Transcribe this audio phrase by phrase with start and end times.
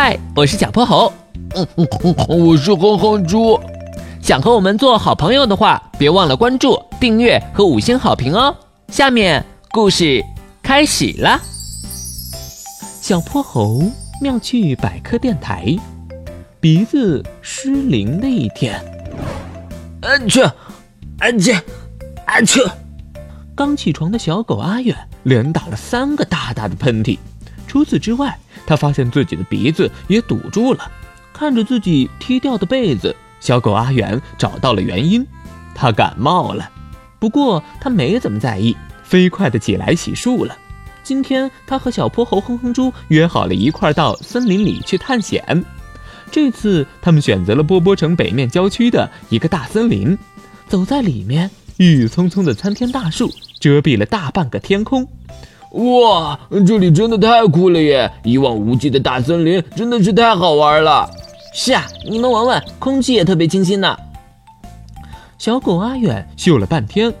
[0.00, 1.12] 嗨，我是小泼猴。
[1.56, 3.58] 嗯嗯嗯，我是哼哼猪。
[4.22, 8.54] 想和我们做好朋友的话，别忘了关注、订阅和五星好评哦。
[8.92, 10.24] 下面故事
[10.62, 11.40] 开始了。
[13.00, 13.82] 小泼猴
[14.22, 15.76] 妙趣百科电台，
[16.60, 18.80] 鼻子失灵的一天。
[20.00, 20.40] 安去，
[21.18, 21.52] 安去，
[22.24, 22.60] 安去！
[23.56, 27.18] 刚起床的小狗阿远连打了三个大大的喷嚏。
[27.66, 28.38] 除此之外，
[28.68, 30.90] 他发现自己的鼻子也堵住了。
[31.32, 35.26] 看着自己踢掉的被子，小狗阿远找到了原因，
[35.74, 36.70] 他感冒了。
[37.18, 40.54] 不过他没怎么在意，飞快的起来洗漱了。
[41.02, 45.64] 今天他和小泼猴哼哼猪约好了一块到森林里去探险。
[46.30, 50.18] 这次他们选择了波波城北面郊区的一个大森林，
[50.66, 55.08] 走在里面，郁郁葱葱的参天大树遮蔽了大半个天空。
[55.72, 58.10] 哇，这里真的太酷了耶！
[58.24, 61.08] 一望无际的大森林真的是太好玩了。
[61.52, 63.96] 是啊，你们闻闻，空气也特别清新呢。
[65.36, 67.12] 小狗阿远嗅了半天，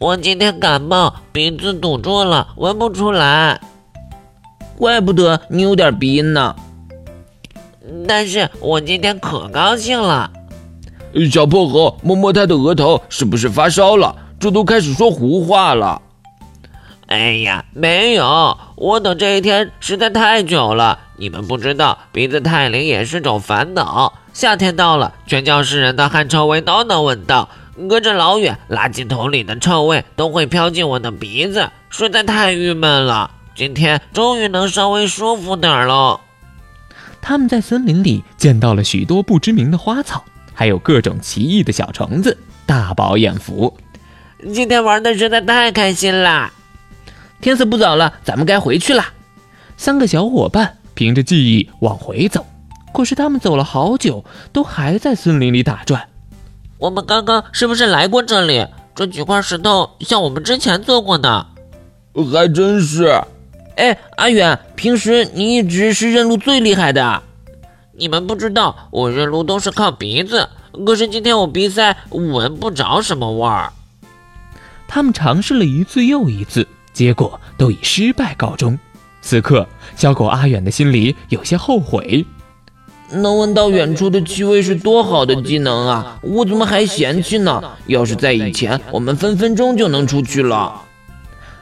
[0.00, 3.60] 我今天感冒，鼻子堵住了，闻不出来。
[4.76, 6.54] 怪不得你有点鼻音呢。
[8.06, 10.30] 但是我今天可高兴了。
[11.30, 14.14] 小破猴摸摸他的额头，是不是发烧了？
[14.38, 16.02] 这都开始说胡话了。
[17.08, 20.98] 哎呀，没有，我等这一天实在太久了。
[21.16, 24.12] 你们不知道，鼻子太灵也是种烦恼。
[24.34, 27.48] 夏天到了，全教室人的汗臭味都能闻到，
[27.88, 33.30] 隔着老远，垃圾桶里的臭味都会飘进我的鼻子，实在太郁闷了。
[33.54, 36.20] 今天终于能稍微舒服点了。
[37.22, 42.36] 他们在森林里见到了许多不知名的花草，还有各种奇异的小虫子，
[42.66, 43.74] 大饱眼福。
[44.52, 46.52] 今天玩的实在太开心了。
[47.40, 49.04] 天色不早了，咱们该回去了。
[49.76, 52.44] 三个小伙伴凭着记忆往回走，
[52.92, 56.08] 可是他们走了好久，都还在森林里打转。
[56.78, 58.66] 我们刚刚是不是来过这里？
[58.94, 61.46] 这几块石头像我们之前做过的，
[62.32, 63.22] 还真是。
[63.76, 67.22] 哎，阿远，平时你一直是认路最厉害的。
[67.92, 70.48] 你们不知道，我认路都是靠鼻子，
[70.84, 73.72] 可是今天我鼻塞，闻不着什么味儿。
[74.88, 76.66] 他们尝试了一次又一次。
[76.98, 78.76] 结果都以失败告终。
[79.22, 79.64] 此刻，
[79.94, 82.26] 小狗阿远的心里有些后悔。
[83.12, 86.18] 能闻到远处的气味是多好的技能啊！
[86.22, 87.62] 我怎么还嫌弃呢？
[87.86, 90.82] 要是在以前，我们分分钟就能出去了。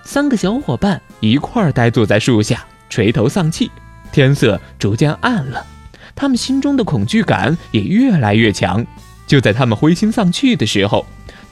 [0.04, 3.70] 三个小伙伴一块儿呆坐在树下，垂头丧气。
[4.10, 5.66] 天色逐渐暗了，
[6.14, 8.86] 他们心中的恐惧感也越来越强。
[9.26, 11.04] 就在他们灰心丧气的时候，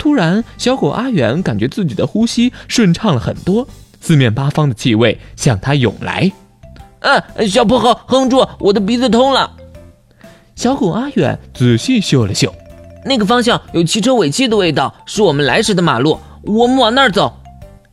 [0.04, 3.66] 突然，小狗阿远感觉自己的呼吸顺畅了很多，
[4.02, 6.30] 四面八方的气味向他涌来。
[7.00, 9.50] 嗯，小泼猴，哼住，我的鼻子通了。
[10.56, 12.54] 小狗阿远仔细嗅了嗅，
[13.06, 17.40] 那个方向有汽车尾气的味道，是我们来时的马路，我们往那儿走。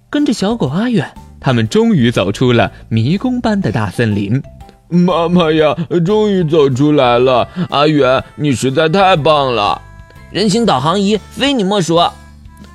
[0.10, 4.44] 跟着小狗阿远，他们终于走出了迷宫般的大森林。
[4.90, 5.74] 妈妈呀，
[6.06, 7.48] 终于走出来了！
[7.70, 9.82] 阿远，你实在太棒了。
[10.32, 12.00] 人形导航仪，非你莫属。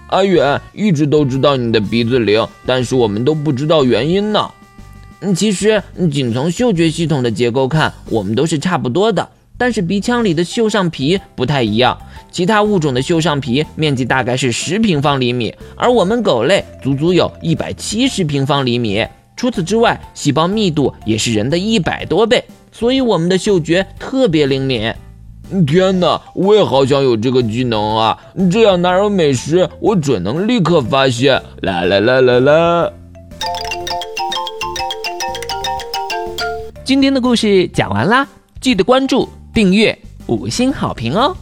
[0.08, 4.50] 阿远一直都知道你的鼻子灵，但是我们都不知道原因呢。
[5.20, 9.26] 嗯，其实仅从嗅觉系统的结构看，我们都是差不多的。
[9.56, 11.96] 但是鼻腔里的嗅上皮不太一样，
[12.30, 19.06] 其他物种的嗅上皮面积大概是十平方厘米，而我们狗类足足有一百七十平方厘米。
[19.34, 24.92] 除此之外，细胞密度也是人的一百多倍，所以我们的嗅觉特别灵敏。
[25.66, 28.18] 天哪，我也好想有这个技能啊！
[28.50, 31.40] 这样哪有美食，我准能立刻发现。
[31.62, 32.92] 啦啦啦啦啦！
[36.84, 38.26] 今天的故事讲完啦，
[38.60, 39.96] 记得关注、订阅、
[40.26, 41.36] 五星好评哦！